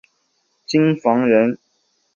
[0.65, 1.59] 京房人。